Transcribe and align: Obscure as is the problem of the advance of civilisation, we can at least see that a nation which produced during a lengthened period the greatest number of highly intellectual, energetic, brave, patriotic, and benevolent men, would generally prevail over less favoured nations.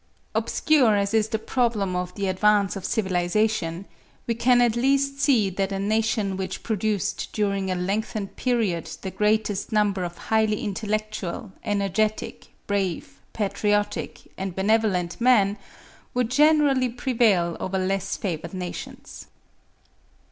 Obscure 0.33 0.95
as 0.97 1.13
is 1.13 1.27
the 1.27 1.37
problem 1.37 1.95
of 1.95 2.15
the 2.15 2.25
advance 2.25 2.75
of 2.75 2.83
civilisation, 2.85 3.85
we 4.25 4.33
can 4.33 4.59
at 4.59 4.75
least 4.75 5.19
see 5.19 5.47
that 5.51 5.71
a 5.71 5.77
nation 5.77 6.37
which 6.37 6.63
produced 6.63 7.29
during 7.33 7.69
a 7.69 7.75
lengthened 7.75 8.35
period 8.35 8.85
the 9.03 9.11
greatest 9.11 9.71
number 9.71 10.03
of 10.03 10.17
highly 10.17 10.63
intellectual, 10.63 11.51
energetic, 11.63 12.47
brave, 12.65 13.19
patriotic, 13.33 14.21
and 14.39 14.55
benevolent 14.55 15.21
men, 15.21 15.55
would 16.15 16.31
generally 16.31 16.89
prevail 16.89 17.55
over 17.59 17.77
less 17.77 18.17
favoured 18.17 18.55
nations. 18.55 19.27